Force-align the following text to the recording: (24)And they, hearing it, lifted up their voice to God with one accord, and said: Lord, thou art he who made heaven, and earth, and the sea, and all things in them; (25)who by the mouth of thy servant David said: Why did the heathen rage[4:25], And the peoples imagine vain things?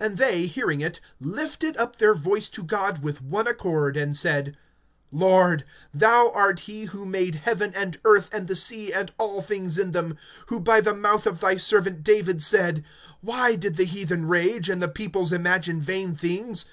(24)And 0.00 0.16
they, 0.16 0.46
hearing 0.46 0.80
it, 0.80 0.98
lifted 1.20 1.76
up 1.76 1.98
their 1.98 2.12
voice 2.12 2.48
to 2.48 2.64
God 2.64 3.04
with 3.04 3.22
one 3.22 3.46
accord, 3.46 3.96
and 3.96 4.16
said: 4.16 4.56
Lord, 5.12 5.62
thou 5.94 6.32
art 6.34 6.58
he 6.66 6.86
who 6.86 7.06
made 7.06 7.36
heaven, 7.36 7.72
and 7.76 7.96
earth, 8.04 8.28
and 8.32 8.48
the 8.48 8.56
sea, 8.56 8.92
and 8.92 9.12
all 9.16 9.42
things 9.42 9.78
in 9.78 9.92
them; 9.92 10.18
(25)who 10.48 10.64
by 10.64 10.80
the 10.80 10.92
mouth 10.94 11.24
of 11.24 11.38
thy 11.38 11.56
servant 11.56 12.02
David 12.02 12.42
said: 12.42 12.82
Why 13.20 13.54
did 13.54 13.76
the 13.76 13.84
heathen 13.84 14.24
rage[4:25], 14.26 14.68
And 14.70 14.82
the 14.82 14.88
peoples 14.88 15.32
imagine 15.32 15.80
vain 15.80 16.16
things? 16.16 16.66